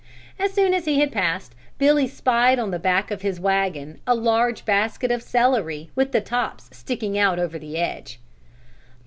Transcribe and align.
As 0.39 0.51
soon 0.51 0.73
as 0.73 0.85
he 0.85 0.99
had 0.99 1.11
passed, 1.11 1.53
Billy 1.77 2.07
spied 2.07 2.57
on 2.57 2.71
the 2.71 2.79
back 2.79 3.11
of 3.11 3.21
his 3.21 3.39
wagon 3.39 3.99
a 4.07 4.15
large 4.15 4.65
basket 4.65 5.11
of 5.11 5.21
celery 5.21 5.91
with 5.93 6.11
the 6.11 6.21
tops 6.21 6.71
sticking 6.75 7.19
out 7.19 7.37
over 7.37 7.59
the 7.59 7.77
edge. 7.77 8.19